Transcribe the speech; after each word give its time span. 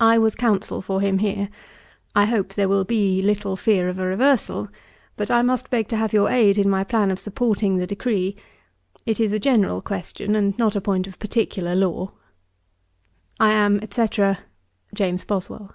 I 0.00 0.18
was 0.18 0.34
Counsel 0.34 0.82
for 0.82 1.00
him 1.00 1.18
here. 1.18 1.48
I 2.12 2.24
hope 2.26 2.54
there 2.54 2.68
will 2.68 2.82
be 2.82 3.22
little 3.22 3.54
fear 3.54 3.88
of 3.88 4.00
a 4.00 4.04
reversal; 4.04 4.68
but 5.14 5.30
I 5.30 5.42
must 5.42 5.70
beg 5.70 5.86
to 5.90 5.96
have 5.96 6.12
your 6.12 6.28
aid 6.28 6.58
in 6.58 6.68
my 6.68 6.82
plan 6.82 7.08
of 7.12 7.20
supporting 7.20 7.76
the 7.76 7.86
decree. 7.86 8.34
It 9.06 9.20
is 9.20 9.30
a 9.30 9.38
general 9.38 9.80
question, 9.80 10.34
and 10.34 10.58
not 10.58 10.74
a 10.74 10.80
point 10.80 11.06
of 11.06 11.20
particular 11.20 11.76
law. 11.76 12.10
'I 13.38 13.52
am, 13.52 13.80
&c., 13.88 14.08
'JAMES 14.92 15.24
BOSWELL.' 15.26 15.72